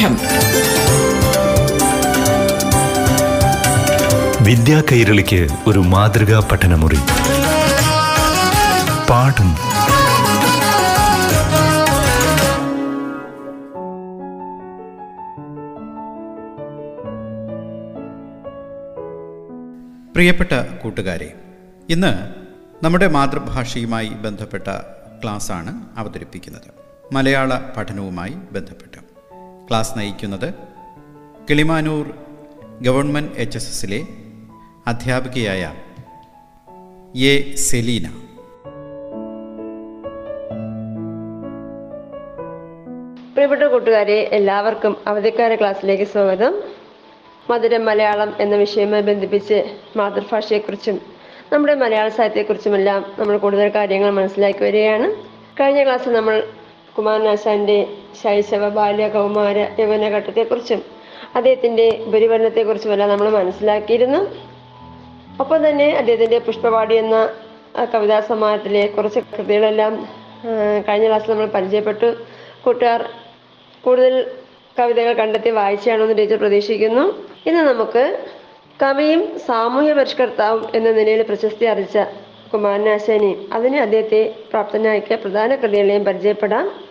[0.00, 0.16] പാഠം
[4.44, 6.98] വിദ്യാ കൈരളിക്ക് ഒരു മാതൃകാ പഠനമുറി.
[9.10, 9.50] പാഠം.
[20.14, 21.34] പ്രിയപ്പെട്ട കൂട്ടുകാരെ
[21.90, 22.12] ഇന്ന്
[22.84, 24.68] നമ്മുടെ മാതൃഭാഷയുമായി ബന്ധപ്പെട്ട
[25.22, 26.70] ക്ലാസ്സാണ് അവതരിപ്പിക്കുന്നത്.
[27.12, 28.99] മലയാള പഠനവുമായി ബന്ധപ്പെട്ട്.
[29.70, 30.54] ക്ലാസ് നയിക്കുന്നത്
[31.50, 32.06] കിളിമാനൂർ
[32.82, 34.06] ഗവൺമെന്റ് എച്ച് എസ് എസിലെ
[34.86, 35.74] അധ്യാപികയായ
[37.20, 38.06] എ സെലീന.
[43.32, 46.62] പ്രിയപ്പെട്ട കൂട്ടുകാരെ എല്ലാവർക്കും അവധിക്കാര ക്ലാസ്സിലേക്ക് സ്വാഗതം.
[47.50, 51.00] മധുരം മലയാളം എന്ന വിഷയവുമായി ബന്ധിപ്പിച്ച് മാതൃഭാഷയെക്കുറിച്ചും
[51.52, 55.10] നമ്മുടെ മലയാള സാഹിത്യത്തെക്കുറിച്ചുമെല്ലാം നമ്മൾ കൂടുതൽ കാര്യങ്ങൾ മനസ്സിലാക്കി വരികയാണ്.
[55.60, 56.48] കഴിഞ്ഞ ക്ലാസ്സിൽ നമ്മൾ
[57.00, 57.76] കുമാരനാശാന്റെ
[58.22, 60.80] ശൈശവ ബാല്യ കൗമാര യൗവന ഘട്ടത്തെക്കുറിച്ചും
[61.36, 64.20] അദ്ദേഹത്തിന്റെ ഉപരിപഠനത്തെക്കുറിച്ചുമെല്ലാം നമ്മൾ മനസ്സിലാക്കിയിരുന്നു.
[65.42, 67.16] ഒപ്പം തന്നെ അദ്ദേഹത്തിന്റെ പുഷ്പവാടി എന്ന
[67.94, 69.92] കവിതാ സമാഹത്തിലെ കുറച്ച് കൃതികളെല്ലാം
[70.88, 72.08] കഴിഞ്ഞ ക്ലാസ്സിൽ നമ്മൾ പരിചയപ്പെട്ടു.
[72.64, 73.00] കൂട്ടുകാർ
[73.84, 74.14] കൂടുതൽ
[74.78, 77.04] കവിതകൾ കണ്ടെത്തി വായിച്ചാണെന്ന് ടീച്ചർ പ്രതീക്ഷിക്കുന്നു.
[77.46, 78.04] ഇന്ന് നമുക്ക്
[78.82, 81.98] കവിയും സാമൂഹ്യ പരിഷ്കർത്താവും എന്ന നിലയിൽ പ്രശസ്തി അറിയിച്ച
[82.52, 86.89] കുമാരനാശാനെയും അതിന് അദ്ദേഹത്തെ പ്രാപ്തനാക്കിയ പ്രധാന കൃതികളെയും പരിചയപ്പെടാം.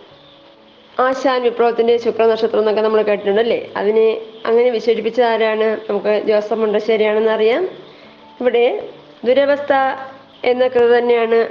[1.00, 3.70] ആശാൻ വിപ്ലവത്തിന്റെ ശുക്രനക്ഷത്രം എന്നൊക്കെ നമ്മൾ കേട്ടിട്ടുണ്ടല്ലേ?
[3.76, 5.90] അതിനെ അങ്ങനെ വിശേഷിപ്പിച്ച ആരാണ്?
[5.90, 7.64] നമുക്ക് ജോസഫ് മുണ്ടശ്ശേരിയാണെന്ന് അറിയാം.
[8.40, 8.88] ഇവിടെ
[9.24, 9.72] ദുരവസ്ഥ
[10.44, 11.48] എന്ന കൃതി തന്നെയാണ്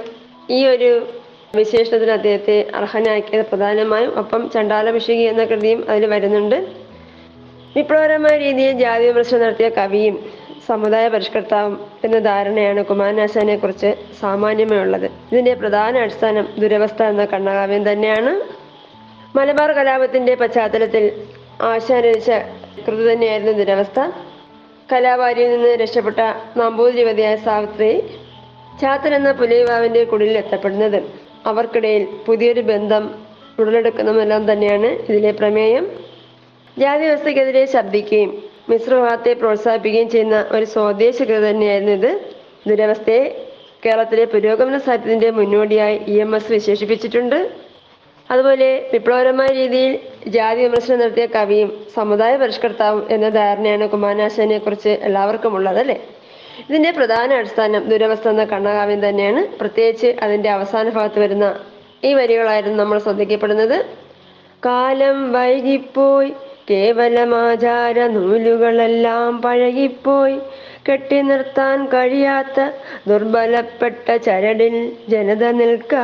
[0.50, 1.06] ഈ ഒരു
[1.54, 4.18] വിശേഷണത്തിന് അദ്ദേഹത്തെ അർഹനാക്കിയത് പ്രധാനമായും.
[4.18, 6.66] ഒപ്പം ചണ്ടാലഭിഷേകി എന്ന കൃതിയും അതിൽ വരുന്നുണ്ട്.
[7.76, 10.16] വിപ്ലവകരമായ രീതിയിൽ ജാതി വിമർശനം നടത്തിയ കവിയും
[10.66, 15.04] സമുദായ പരിഷ്കർത്താവും എന്ന ധാരണയാണ് കുമാരനാശാനെ കുറിച്ച് സാമാന്യമേ ഉള്ളത്.
[15.04, 18.59] ഇതിന്റെ പ്രധാന അടിസ്ഥാനം ദുരവസ്ഥ എന്ന കണ്ണകാവ്യം തന്നെയാണ്.
[19.36, 21.04] മലബാർ കലാപത്തിന്റെ പശ്ചാത്തലത്തിൽ
[21.62, 22.30] ആശാനരിച്ച
[22.86, 24.00] കൃതി തന്നെയായിരുന്നു ദുരവസ്ഥ.
[24.92, 26.20] കലാവാരിയിൽ നിന്ന് രക്ഷപ്പെട്ട
[26.56, 27.90] നമ്പൂതിരി യുവതിയായ സാവിത്രി
[28.80, 30.98] ചാത്തൻ എന്ന പുലിയുവാവിന്റെ കുടിലിൽ എത്തപ്പെടുന്നത്.
[31.46, 33.04] അവർക്കിടയിൽ പുതിയൊരു ബന്ധം
[33.58, 35.84] ഉടലെടുക്കുന്നതെല്ലാം തന്നെയാണ് ഇതിലെ പ്രമേയം.
[36.78, 38.30] ജാതി വ്യവസ്ഥയ്ക്കെതിരെ ശബ്ദിക്കുകയും
[38.68, 42.10] മിശ്രഭാവത്തെ പ്രോത്സാഹിപ്പിക്കുകയും ചെയ്യുന്ന ഒരു സ്വദേശ കൃതി തന്നെയായിരുന്നു ഇത്.
[42.68, 43.22] ദുരവസ്ഥയെ
[43.86, 47.38] കേരളത്തിലെ പുരോഗമന സാഹിത്യത്തിന്റെ മുന്നോടിയായി ഇ എം എസ് വിശേഷിപ്പിച്ചിട്ടുണ്ട്.
[48.30, 55.78] അതുപോലെ വിപ്ലവകരമായ രീതിയിൽ ജാതി വിമർശനം നടത്തിയ കവിയും സമുദായ പരിഷ്കർത്താവും എന്ന ധാരണയാണ് കുമാരനാശാനെ കുറിച്ച് എല്ലാവർക്കും ഉള്ളത്
[55.78, 56.00] അല്ലേ?
[56.68, 59.58] ഇതിന്റെ പ്രധാന അടിസ്ഥാനം ദുരവസ്ഥ എന്ന കണ്ണകാവ്യം തന്നെയാണ്.
[59.58, 61.60] പ്രത്യേകിച്ച് അതിന്റെ അവസാന ഭാഗത്ത് വരുന്ന
[62.04, 63.86] ഈ വരികളായിരുന്നു നമ്മൾ ശ്രദ്ധിക്കപ്പെടുന്നത്.
[64.64, 66.32] കാലം വൈകിപ്പോയി
[66.70, 70.38] കേവലമാചാര നൂലുകളെല്ലാം പഴകിപ്പോയി.
[70.88, 72.70] കെട്ടി നിർത്താൻ കഴിയാത്ത
[73.08, 75.94] ദുർബലപ്പെട്ട ചരടിൽ ജനത നിൽക്ക.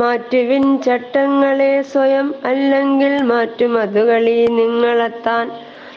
[0.00, 5.44] മാറ്റുവിൻ ചട്ടങ്ങളെ സ്വയം അല്ലെങ്കിൽ മാറ്റും അതുകളി നിങ്ങളെത്താൻ.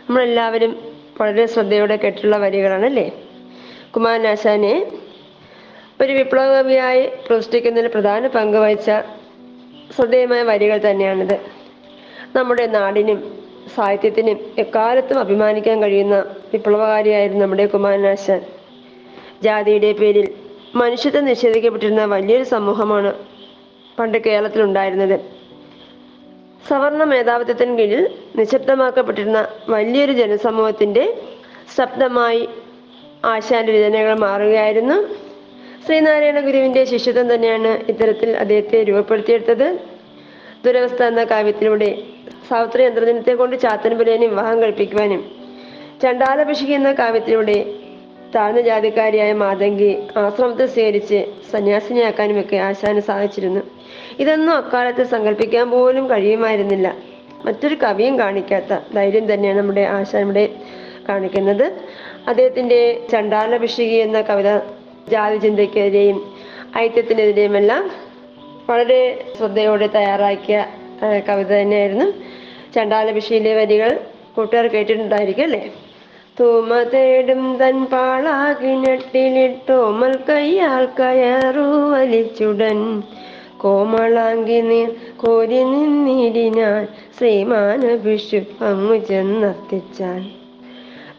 [0.07, 0.71] നമ്മളെല്ലാവരും
[1.19, 3.05] വളരെ ശ്രദ്ധയോടെ കേട്ടുള്ള വരികളാണ് അല്ലേ
[3.95, 4.73] കുമാരനാശാനെ
[6.01, 8.89] ഒരു വിപ്ലവകവിയായി പ്രതിഷ്ഠിക്കുന്നതിന് പ്രധാന പങ്ക് വഹിച്ച
[9.95, 11.37] ശ്രദ്ധേയമായ വരികൾ തന്നെയാണിത്.
[12.35, 13.19] നമ്മുടെ നാടിനും
[13.75, 16.15] സാഹിത്യത്തിനും എക്കാലത്തും അഭിമാനിക്കാൻ കഴിയുന്ന
[16.53, 18.41] വിപ്ലവകാരിയായിരുന്നു നമ്മുടെ കുമാരനാശാൻ
[19.43, 20.27] ജാതിയുടെ പേരിൽ
[20.75, 23.11] മനുഷ്യത്വം നിഷേധിക്കപ്പെട്ടിരുന്ന വലിയൊരു സമൂഹമാണ്
[23.99, 25.17] പണ്ട് കേരളത്തിൽ ഉണ്ടായിരുന്നത്
[26.67, 28.01] സവർണ മേധാവിത്വത്തിന് കീഴിൽ
[28.35, 31.03] നിശബ്ദമാക്കപ്പെട്ടിരുന്ന വലിയൊരു ജനസമൂഹത്തിന്റെ
[31.77, 32.49] ശബ്ദമായി
[33.25, 34.97] ആശാന്റെ രചനകൾ മാറുകയായിരുന്നു.
[35.85, 39.67] ശ്രീനാരായണ ഗുരുവിന്റെ ശിഷ്യത്വം തന്നെയാണ് ഇത്തരത്തിൽ അദ്ദേഹത്തെ രൂപപ്പെടുത്തിയെടുത്തത്.
[40.65, 41.89] ദുരവസ്ഥ എന്ന കാവ്യത്തിലൂടെ
[42.49, 45.21] സാവിത്രി യന്ത്രദിനത്തെ കൊണ്ട് ചാത്തൻപുരേനെ വിവാഹം കഴിപ്പിക്കുവാനും
[46.03, 47.57] ചണ്ടാലഭിഷേകി എന്ന കാവ്യത്തിലൂടെ
[48.35, 53.61] താഴ്ന്ന ജാതിക്കാരിയായ മാതങ്കി ആശ്രമത്തെ സ്വീകരിച്ച് സന്യാസിനിയാക്കാനും ഒക്കെ ആശാന് സാധിച്ചിരുന്നു
[54.19, 56.95] ഇതൊന്നും അക്കാലത്ത് സങ്കല്പിക്കാൻ പോലും കഴിയുമായിരുന്നില്ല.
[57.45, 60.49] മറ്റൊരു കവിയും കാണിക്കാത്ത ധൈര്യം തന്നെയാണ് നമ്മുടെ ആശാൻ ഇവിടെ
[61.09, 61.63] കാണിക്കുന്നത്.
[62.27, 64.57] അദ്ദേഹത്തിന്റെ ചണ്ടാലഭിഷേകി എന്ന കവിത
[65.09, 66.35] ജാതി ചിന്തയ്ക്കെതിരെയും
[66.77, 67.91] ഐക്യത്തിനെതിരെയുമെല്ലാം
[68.69, 70.65] വളരെ ശ്രദ്ധയോടെ തയ്യാറാക്കിയ
[71.29, 72.05] കവിത തന്നെയായിരുന്നു.
[72.73, 73.99] ചണ്ടാലഭിഷയിലെ വരികൾ
[74.35, 75.71] കൂട്ടുകാർ കേട്ടിട്ടുണ്ടായിരിക്കും അല്ലേ?
[76.39, 83.03] തൂമ തേടും തൻ പാളാകിനട്ടിലിട്ടോമൽ കയ്യാൽ കയറു വലിച്ചുടൻ.
[83.57, 86.87] കോമളാങ്കി നീർ കോരി നിന്നിടിനാൻ
[87.17, 90.31] ശ്രീമാനഭിഷു അങ്ങു ചെന്നെത്തിച്ചാൻ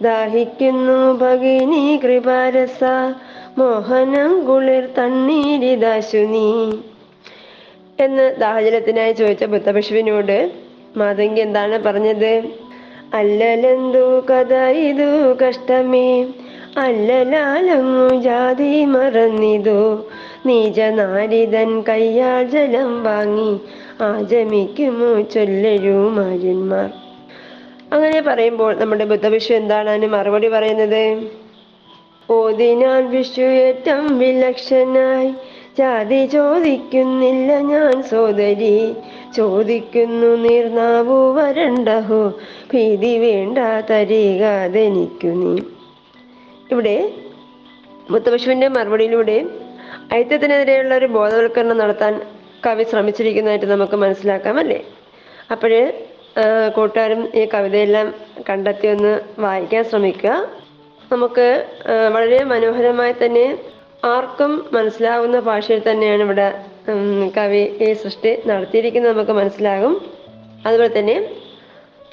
[0.02, 2.84] ദാഹിക്കുന്നു ഭഗിനി കൃപാരസ
[3.58, 6.72] മോഹനം കുളിർ തണ്ണീരിദാശു നീ.
[8.00, 10.50] എന്ന് ദാഹജലത്തിനായി ചോദിച്ച ബുദ്ധപശുവിനോട്
[10.96, 12.65] മാതങ്കി എന്താണ് പറഞ്ഞത്?
[13.14, 16.26] അല്ലലെന്തു കഥ ഇതു കഷ്ടമേ?
[16.78, 20.06] അല്ലലാലങ്ങു ജാതി മറന്നിതു.
[20.46, 23.60] നീചനാരിതൻ കയ്യാൽ ജലം വാങ്ങി
[24.00, 26.90] ആചമിക്കുമോ ചൊല്ലരൂ മാര്യന്മാർ.
[27.92, 31.22] അങ്ങനെ പറയുമ്പോൾ നമ്മുടെ ബുദ്ധവിഷു എന്താണ് മറുപടി പറയുന്നത്?
[32.30, 35.34] ഓതിനാൻ വിഷു ഏറ്റം വിലക്ഷനായി
[35.78, 38.76] ജാതി ചോദിക്കുന്നില്ല ഞാൻ സോദരി.
[39.36, 42.20] ചോദിക്കുന്നു നീർനാവു വരണ്ടഹോ.
[42.72, 43.58] ഭീതി വേണ്ട
[43.90, 45.52] തരികാതെനിക്കു നീ.
[46.70, 46.96] ഇവിടെ
[48.10, 49.36] മുത്തപശുവിന്റെ മറുപടിയിലൂടെ
[50.14, 52.14] ഐത്യത്തിനെതിരെയുള്ള ഒരു ബോധവൽക്കരണം നടത്താൻ
[52.66, 54.80] കവി ശ്രമിച്ചിരിക്കുന്നതായിട്ട് നമുക്ക് മനസ്സിലാക്കാം അല്ലേ?
[55.50, 55.82] അപ്പോഴ്
[56.76, 58.14] കൂട്ടുകാരും ഈ കവിതയെല്ലാം
[58.50, 60.32] കണ്ടെത്തി ഒന്ന് വായിക്കാൻ ശ്രമിക്കുക.
[61.12, 61.46] നമുക്ക്
[62.14, 63.46] വളരെ മനോഹരമായി തന്നെ
[64.04, 66.54] ആർക്കും മനസ്സിലാവുന്ന ഭാഷയിൽ തന്നെയാണ് ഇവിടെ
[67.36, 70.10] കവി ഈ സൃഷ്ടി നടത്തിയിരിക്കുന്നത് നമുക്ക് മനസ്സിലാകും.
[70.66, 71.30] അതുപോലെ തന്നെ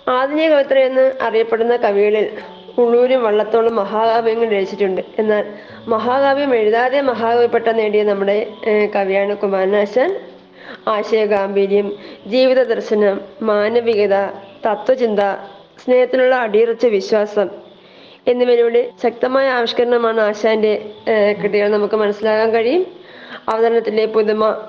[0.09, 2.29] ആധുനിക കവിത്ര എന്ന് അറിയപ്പെടുന്ന കവികളിൽ
[2.77, 5.01] ഉള്ളൂരും വള്ളത്തോളും മഹാകാവ്യങ്ങൾ രചിച്ചിട്ടുണ്ട്.
[5.19, 5.45] എന്നാൽ
[5.87, 8.47] മഹാകാവ്യം എഴുതാതെ മഹാകവിപ്പെട്ട നേടിയ നമ്മുടെ
[8.95, 10.19] കവിയാണ് കുമാരനാശാൻ.
[10.87, 11.93] ആശയഗാംഭീര്യം
[12.27, 14.15] ജീവിത ദർശനം മാനവികത
[14.67, 15.19] തത്വചിന്ത
[15.83, 17.62] സ്നേഹത്തിനുള്ള അടിയുറച്ച വിശ്വാസം
[18.27, 20.85] എന്നിവയിലൂടെ ശക്തമായ ആവിഷ്കരണമാണ് ആശാന്റെ
[21.43, 21.67] കൃതികൾ.
[21.67, 22.87] നമുക്ക് മനസ്സിലാക്കാൻ കഴിയും.
[23.49, 24.61] അവതരണത്തിലെ പുതുമ.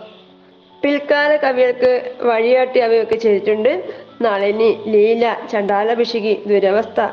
[0.83, 3.83] പിൽക്കാല കവികൾക്ക് വഴിയാട്ടി അവയൊക്കെ ചെയ്തിട്ടുണ്ട്.
[4.23, 7.07] നളിനി ലീല ചണ്ടാലഭിഷികി ദുരവസ്ഥ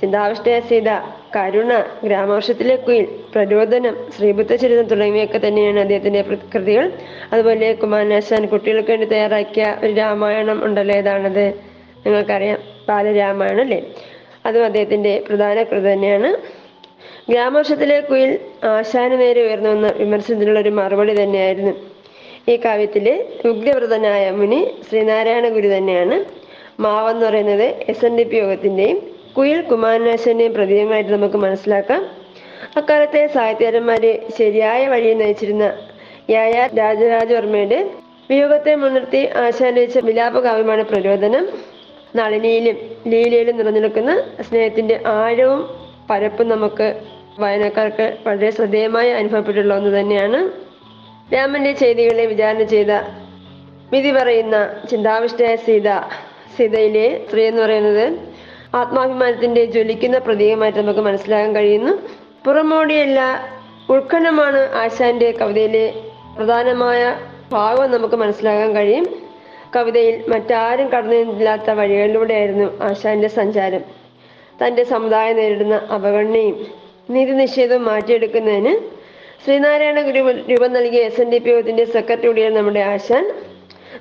[0.00, 0.90] ചിന്താവിഷ്ടയ സീത
[1.36, 6.22] കരുണ ഗ്രാമവർഷത്തിലെ കുയിൽ പ്രരോദനം ശ്രീബുദ്ധചരിതം തുടങ്ങിയവയൊക്കെ തന്നെയാണ് അദ്ദേഹത്തിന്റെ
[6.54, 6.92] കൃതികൾ.
[7.32, 10.94] അതുപോലെ കുമാരനാശാൻ കുട്ടികൾക്ക് വേണ്ടി തയ്യാറാക്കിയ ഒരു രാമായണം ഉണ്ടല്ലോ.
[10.94, 11.46] ഏതാണത്?
[12.06, 12.58] നിങ്ങൾക്കറിയാം.
[12.88, 13.82] ബാലരാമായണം അല്ലേ?
[14.48, 16.30] അതും അദ്ദേഹത്തിന്റെ പ്രധാന കൃതി തന്നെയാണ്.
[17.30, 18.30] ഗ്രാമവർഷത്തിലെ കുയിൽ
[18.72, 21.72] ആശാന് നേരെ ഉയർന്നു വന്ന വിമർശനത്തിനുള്ള ഒരു മറുപടി തന്നെയായിരുന്നു
[22.52, 23.14] ഈ കാവ്യത്തിലെ
[23.50, 26.16] ഉഗ്രവ്രതനായ മുനി ശ്രീനാരായണ ഗുരു തന്നെയാണ്.
[26.84, 28.98] മാവെന്ന് പറയുന്നത് എസ് എൻ ഡി പി യോഗത്തിന്റെയും
[29.36, 32.02] കുയിൽ കുമാരനാശന്റെയും പ്രതീകമായിട്ട് നമുക്ക് മനസ്സിലാക്കാം.
[32.76, 35.66] അക്കാലത്തെ സാഹിത്യകാരന്മാരെ ശരിയായ വഴിയിൽ നയിച്ചിരുന്ന
[36.30, 37.80] യായ രാജരാജവർമ്മയുടെ
[38.30, 41.44] വിയോഗത്തെ മുൻനിർത്തി ആശാനിച്ച വിലാപകാവ്യമാണ് കാവ്യമാണ് പ്രചോദനം.
[42.16, 42.76] നളിനിയിലും
[43.06, 45.70] ലീലയിലും നിറഞ്ഞു നിൽക്കുന്ന സ്നേഹത്തിന്റെ ആഴവും
[46.10, 47.00] പരപ്പും നമുക്ക്
[47.38, 50.50] വായനക്കാർക്ക് വളരെ ശ്രദ്ധേയമായി അനുഭവപ്പെട്ടിട്ടുള്ള ഒന്ന് തന്നെയാണ്.
[51.34, 52.90] രാമന്റെ ചെയ്തികളെ വിചാരണ ചെയ്ത
[53.92, 56.00] വിധി പറയുന്ന ചിന്താവിഷ്ടയായ സീത
[56.56, 58.18] സീതയിലെ സ്ത്രീ എന്ന് പറയുന്നത്
[58.74, 61.92] ആത്മാഭിമാനത്തിന്റെ ജ്വലിക്കുന്ന പ്രതീകമായിട്ട് നമുക്ക് മനസ്സിലാക്കാൻ കഴിയുന്നു.
[62.46, 63.40] പുറമോടിയല്ല
[63.90, 65.94] ഉൾക്കണ്ണമാണ് ആശാന്റെ കവിതയിലെ
[66.36, 67.16] പ്രധാനമായ
[67.52, 69.27] ഭാഗം നമുക്ക് മനസ്സിലാക്കാൻ കഴിയും.
[69.74, 73.82] കവിതയിൽ മറ്റാരും കടന്നില്ലാത്ത വഴികളിലൂടെയായിരുന്നു ആശാന്റെ സഞ്ചാരം.
[74.62, 76.56] തന്റെ സമുദായം നേരിടുന്ന അവഗണനയും
[77.10, 78.72] നീതി നിഷേധവും മാറ്റിയെടുക്കുന്നതിന്
[79.44, 80.20] ശ്രീനാരായണ ഗുരു
[80.50, 83.24] രൂപം നൽകിയ എസ് എൻ ഡി പി യോഗത്തിന്റെ സെക്രട്ടറി കൂടിയാണ് നമ്മുടെ ആശാൻ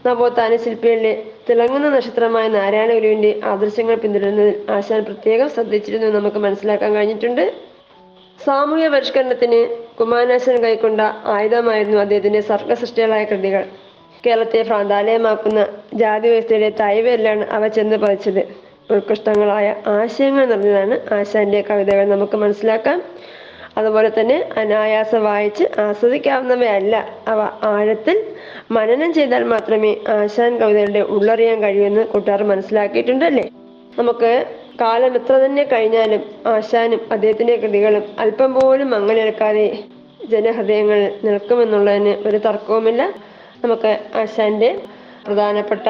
[0.06, 7.54] നവോത്ഥാന ശില്പികളിലെ തിളങ്ങുന്ന നക്ഷത്രമായ നാരായണ ഗുരുവിന്റെ ആദർശങ്ങൾ പിന്തുടരുന്നതിൽ ആശാൻ പ്രത്യേകം ശ്രദ്ധിച്ചിരുന്നു നമുക്ക് മനസ്സിലാക്കാൻ കഴിഞ്ഞിട്ടുണ്ട്.
[8.46, 9.60] സാമൂഹ്യ പരിഷ്കരണത്തിന്
[10.00, 11.02] കുമാരനാശൻ കൈക്കൊണ്ട
[11.36, 13.64] ആയുധമായിരുന്നു അദ്ദേഹത്തിന്റെ സർഗസൃഷ്ടികളായ കൃതികൾ.
[14.26, 18.42] കേരളത്തെ പ്രാധാന്യമാക്കുന്ന ജാതി വ്യവസ്ഥയുടെ തൈവരിലാണ് അവ ചെന്ന് പതിച്ചത്.
[18.92, 22.06] ഉത്കൃഷ്ടങ്ങളായ ആശയങ്ങൾ നിറഞ്ഞതാണ് ആശാന്റെ കവിതകൾ.
[22.06, 23.00] നമുക്ക് മനസ്സിലാക്കാം.
[23.78, 26.96] അതുപോലെ തന്നെ അനായാസം വായിച്ച് ആസ്വദിക്കാവുന്നവയല്ല
[27.28, 27.40] അവ.
[27.64, 28.18] ആഴത്തിൽ
[28.72, 33.46] മനനം ചെയ്താൽ മാത്രമേ ആശാൻ കവിതകളുടെ ഉള്ളറിയാൻ കഴിയുമെന്ന് കൂട്ടുകാർ മനസ്സിലാക്കിയിട്ടുണ്ടല്ലേ?
[34.00, 34.32] നമുക്ക്
[34.82, 39.66] കാലം എത്ര തന്നെ കഴിഞ്ഞാലും ആശാനും അദ്ദേഹത്തിന്റെ കൃതികളും അല്പം പോലും മങ്ങലേൽക്കാതെ
[40.30, 43.04] ജനഹൃദയങ്ങളിൽ നിൽക്കുമെന്നുള്ളതിന് ഒരു തർക്കവുമില്ല.
[43.64, 44.82] നമുക്ക് ആശാന്റെ
[45.28, 45.88] പ്രധാനപ്പെട്ട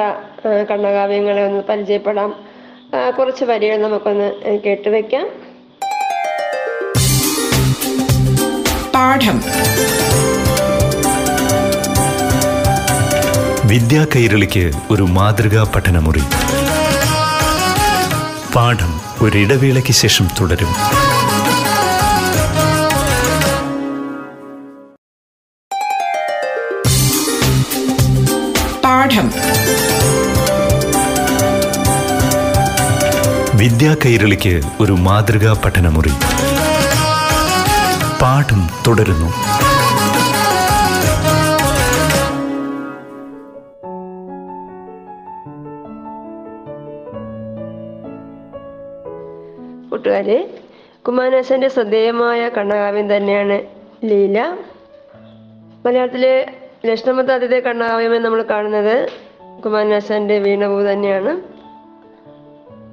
[0.70, 2.34] കണ്ണകാവ്യങ്ങളെ ഒന്ന് പരിചയപ്പെടാം.
[3.18, 5.28] കുറച്ച് വരികൾ നമുക്കൊന്ന് കേട്ടുവെക്കാം
[8.94, 9.42] പാഠം.
[13.68, 16.22] വിദ്യാ കൈരളിക്ക് ഒരു മാതൃകാ പഠനമുറി.
[18.54, 20.68] പാഠം ഒരിടവേളയ്ക്ക് ശേഷം തുടരും.
[29.08, 29.28] പാഠം
[33.56, 36.12] വിദ്യാ കൈരളിക്ക് ഒരു മാതൃകാ പഠനമുറി.
[38.22, 39.26] പാഠം തുടരുന്നു.
[49.90, 50.38] കൂട്ടുകാരെ
[51.06, 53.60] കുമാരനാശന്റെ ശ്രദ്ധേയമായ കണ്ണകാവ്യം തന്നെയാണ്
[54.04, 54.56] ലീല.
[55.86, 56.34] മലയാളത്തിലെ
[56.86, 59.08] ലക്ഷ്മണമത്ത ആദ്യത്തെ കണ്ണകാവ്യമായി നമ്മൾ കാണുന്നത്
[59.62, 61.32] കുമാരനാശാന്റെ വീണപൂ തന്നെയാണ്.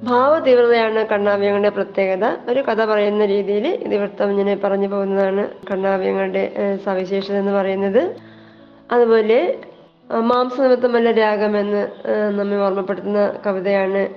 [0.04, 2.24] ഭാവതീവ്രതയാണ് കണ്ണാവ്യങ്ങളുടെ പ്രത്യേകത.
[2.50, 6.42] ഒരു കഥ പറയുന്ന രീതിയിൽ ഇതിവൃത്തം ഇങ്ങനെ പറഞ്ഞു പോകുന്നതാണ് കണ്ണാവ്യങ്ങളുടെ
[6.84, 8.16] സവിശേഷത എന്ന് പറയുന്നത്.
[8.92, 9.58] അതുപോലെ
[10.10, 11.82] മാംസനിമിത്തമല്ല രാഗമെന്ന്
[12.38, 14.08] നമ്മെ ഓർമ്മപ്പെടുത്തുന്ന കവിതയാണ്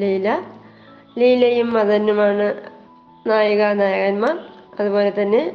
[0.00, 0.42] ലീല.
[1.18, 2.54] ലീലയും മദനുമാണ്
[3.26, 4.38] നായിക നായകന്മാർ.
[4.80, 5.52] അതുപോലെ തന്നെ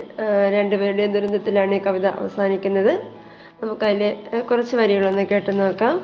[0.51, 3.18] രണ്ടുപേരുടെയും ദുരന്തത്തിലാണ് ഈ കവിത അവസാനിക്കുന്നത്.
[3.63, 4.09] നമുക്കതിലെ
[4.51, 5.95] കുറച്ച് വരികളൊന്ന് കേട്ടു നോക്കാം.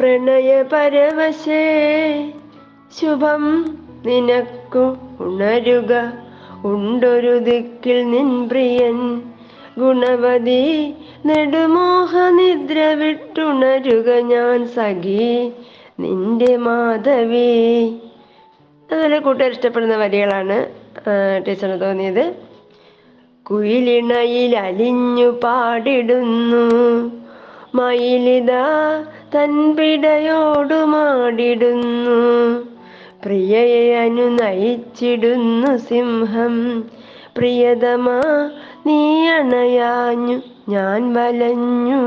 [0.00, 1.62] പ്രണയ പരവശേ
[3.00, 3.44] ശുഭം
[4.06, 4.84] നിനക്കു
[5.20, 5.92] ഉണരുക.
[6.64, 9.22] ഉണ്ടൊരു ദിക്കിൽ നിൻ പ്രിയൻ.
[9.78, 10.94] ഗുണവതി
[11.26, 15.52] നെടുമോഹ നിദ്ര വിട്ടുണരുക ഞാൻ സഖി.
[16.00, 17.52] നിന്റെ മാധവി.
[18.92, 20.58] അതുപോലെ കൂട്ടുകാർ ഇഷ്ടപ്പെടുന്ന വരികളാണ്
[21.46, 22.53] ടീച്ചറിന് തോന്നിയത്.
[23.50, 26.62] കുയിലിണയിൽ അലിഞ്ഞു പാടിടുന്നു.
[27.74, 28.50] മയിലിത
[29.34, 30.14] തൻപിടയോടുമാടിടുന്നു
[33.24, 36.80] പ്രിയയെ അനുനയിച്ചിടുന്നു സിംഹം.
[37.36, 38.50] പ്രിയതമാ
[38.86, 42.00] നീ അണയാഞ്ഞു ഞാൻ വലഞ്ഞു.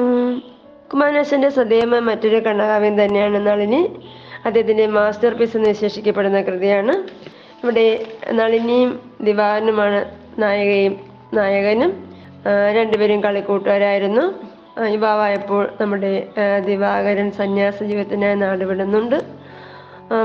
[0.94, 3.48] കുമാരനാശന്റെ ശ്രദ്ധേയമായ മറ്റൊരു കണ്ണകാവ്യം തന്നെയാണ്.
[3.48, 3.90] നളിനി
[4.46, 7.04] അദ്ദേഹത്തിന്റെ മാസ്റ്റർ പീസ് എന്ന് വിശേഷിക്കപ്പെടുന്ന കൃതിയാണ്.
[7.64, 10.06] ഇവിടെ നളിനിയും ദിവാനുമാണ്
[10.38, 11.92] നായികയും നായകനും
[12.76, 14.26] രണ്ടുപേരും കളിക്കൂട്ടുകാരായിരുന്നു.
[14.86, 16.12] യുവാവായപ്പോൾ നമ്മുടെ
[16.66, 19.18] ദിവാകരൻ സന്യാസ ജീവിതത്തിനായി നാടുവിടുന്നുണ്ട്.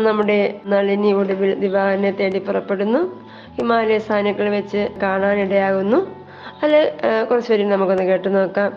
[0.06, 3.00] നമ്മുടെ നളിനി ഒടുവിൽ ദിവാകരനെ തേടി പുറപ്പെടുന്നു.
[3.56, 6.00] ഹിമാലയ സാനുക്കൾ വെച്ച് കാണാനിടയാകുന്നു
[6.62, 6.92] അതിൽ
[7.49, 8.73] പേര് നമുക്കൊന്ന് കേട്ടു നോക്കാം.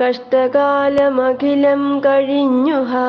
[0.00, 3.06] കഷ്ടകാലമഖിലം കഴിഞ്ഞു ഹാ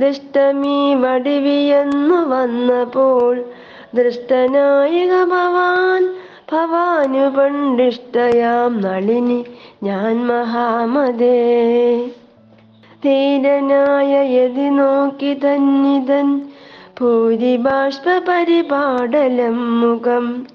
[0.00, 3.44] ദുഷ്ടമീ വടിവിയെന്നു വന്നപ്പോൾ
[3.94, 6.02] ദൃഷ്ടനായക ഭവാൻ
[6.52, 9.44] ഭവാനു പണ്ടിഷ്ടയാം നളിനി
[9.82, 12.08] ഞാൻ മഹാമതേ.
[13.04, 16.48] ധീരനായ യതി നോക്കി തന്നിതൻ
[17.00, 20.46] ഭൂരിബാഷ്പ പരിപാടലം മുഖം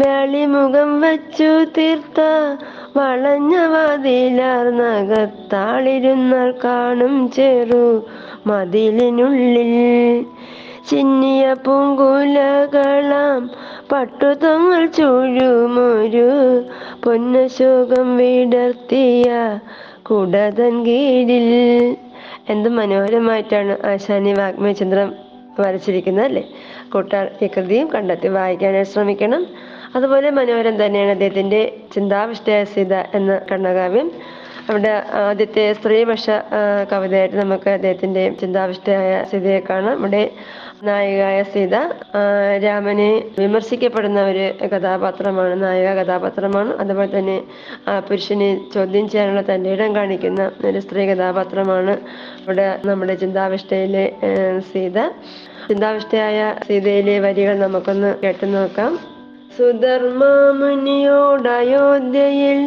[0.00, 2.20] വേളിമുഖം വച്ചു തീർത്ത
[2.96, 8.04] വളഞ്ഞ വാതിലാർന്നകത്താളിരുന്നാൽ കാണും ചെറു
[8.46, 10.24] മതിലിനുള്ളിൽ.
[10.90, 13.50] ചിന്നിയ പൂങ്കുലകളാം
[13.92, 16.62] പട്ടുതങ്ങൾ ചൂഴുമൊരു
[17.04, 19.58] പൊന്നശോകം വിടർത്തിയ
[20.02, 21.96] കുടതൻ കീഴിൽ.
[22.48, 25.14] എന്ത് മനോഹരമായിട്ടാണ് ആശാനി വാഗ്മയചന്ദ്രം
[25.60, 26.48] വരച്ചിരിക്കുന്നത് അല്ലേ?
[26.94, 29.46] കൂട്ടാർ ഈ കൃതിയും കണ്ടെത്തി വായിക്കാനായി ശ്രമിക്കണം.
[29.96, 34.10] അതുപോലെ മനോഹരം തന്നെയാണ് അദ്ദേഹത്തിന്റെ ചിന്താവിഷ്ടയ സീത എന്ന കണ്ണകാവ്യം.
[34.70, 36.26] അവിടെ ആദ്യത്തെ സ്ത്രീപക്ഷ
[36.92, 39.98] കവിതയായിട്ട് നമുക്ക് അദ്ദേഹത്തിന്റെ ചിന്താവിഷ്ടയായ സീതയെ കാണാം.
[39.98, 40.30] ഇവിടെ
[40.82, 41.74] നായികയായ സീത
[42.64, 43.08] രാമനെ
[43.38, 46.70] വിമർശിക്കപ്പെടുന്ന ഒരു കഥാപാത്രമാണ് നായിക കഥാപാത്രമാണ്.
[46.76, 47.36] അതുപോലെ തന്നെ
[48.08, 51.94] പുരുഷനെ ചോദ്യം ചെയ്യാനുള്ള തന്റെ ഇടം കാണിക്കുന്ന ഒരു സ്ത്രീ കഥാപാത്രമാണ്
[52.44, 54.04] ഇവിടെ നമ്മുടെ ചിന്താവിഷ്ടയിലെ
[54.72, 54.98] സീത.
[55.68, 58.92] ചിന്താവിഷ്ടയായ സീതയിലെ വരികൾ നമുക്കൊന്ന് കേട്ടു നോക്കാം.
[59.58, 62.60] സുധർമാമുനിയോട് അയോധ്യയിൽ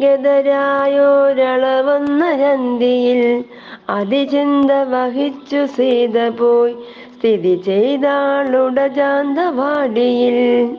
[0.00, 3.44] ഗതരായോരളവന്ന രന്തിയിൽ
[3.90, 6.76] അതിചിന്ത വഹിച്ചു സീത പോയി
[7.18, 10.76] സ്ഥിതി ചെയ്താളുടെ ജാന്തവാടിയിൽ.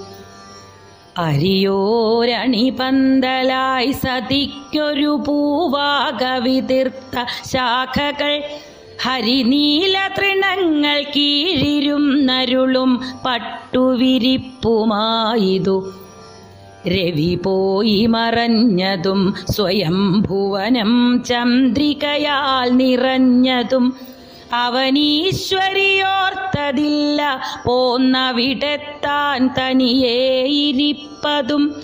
[1.20, 8.42] അരിയോരണി പന്തലായി സതിക്കൊരു പൂവാകവിതീർത്ത ശാഖകൾ.
[9.02, 15.94] ഹരിനീല തൃണങ്ങൾ കീഴിരും നരുളും പട്ടുവിരിപ്പുമായിതു.
[16.88, 23.98] രവി പോയി മറഞ്ഞതും സ്വയം ഭുവനം ചന്ദ്രികയാൽ നിറഞ്ഞതും.
[24.54, 30.44] അവനീശ്വരിയോർത്തതില്ല പോന്നവിടെത്താൻ തനിയേ
[31.20, 31.76] ഇരിപ്പതും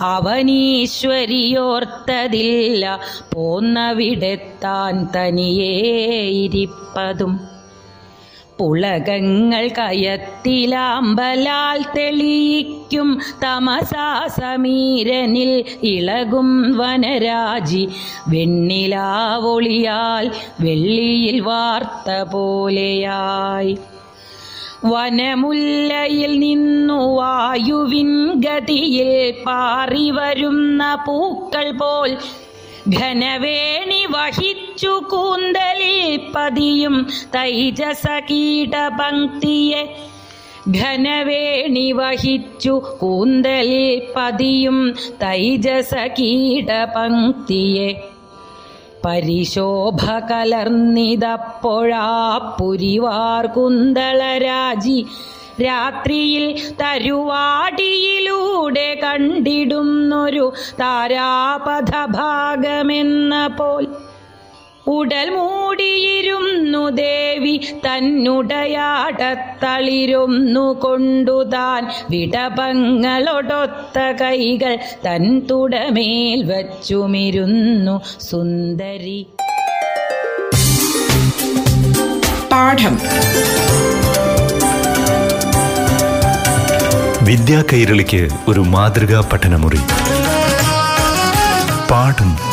[0.00, 3.00] അവനീശ്വരിയോർത്തതില്ല.
[3.34, 7.40] പോന്നവിടെത്താൻ തനിയേ ഇരിപ്പതും.
[8.58, 17.88] പുളകങ്ങൾ കയത്തിലാമ്പലാൽ തെളിയിക്കും തമസാ സമീരനിൽ ഇളകും വനരാജി.
[18.28, 20.30] വെണ്ണിലാവൊളിയാൽ
[20.60, 23.76] വെള്ളിയിൽ വാർത്ത പോലെയായി.
[24.82, 28.10] വനമുല്ലയിൽ നിന്നു വായുവിൻ
[28.40, 29.10] ഗതിയിൽ
[29.46, 32.12] പാറി വരുന്ന പൂക്കൾ പോൽ
[32.96, 35.98] ഘനവേണി വഹിച്ചു കൂന്തലിൽ
[36.36, 36.94] പതിയും
[37.34, 39.82] തൈജസ കീടപങ്ക്തിയെ
[40.78, 44.78] ഘനവേണി വഹിച്ചു കൂന്തലിൽ പതിയും
[45.22, 47.90] തൈജസ കീടപങ്ക്തിയെ
[49.04, 52.06] പരിശോഭ കലർന്നിതപ്പോഴാ
[52.58, 54.98] പുരിവാർ കുന്തളരാജി
[55.62, 56.44] രാത്രിയിൽ
[56.82, 57.28] തരുവാടിയിലൂടെ
[59.02, 60.46] കണ്ടിടുന്നൊരു
[60.80, 61.86] താരാപഥഭാഗമെന്ന
[63.58, 63.84] പോൽ
[64.90, 79.26] ഉടൽ മൂടിയിരുന്നു ദേവി തന്നുടയാടത്തളിരുന്നു കൊണ്ടുതാൻ വിടപങ്ങളൊടൊത്ത കൈകൾ തൻ തുടമേൽ വച്ചുമിരുന്നു സുന്ദരി.
[82.52, 82.98] പാഠം.
[87.24, 89.78] വിദ്യാ കൈരളിക്ക് ഒരു മാതൃകാ പഠനമുറി.
[91.90, 92.49] പാഠം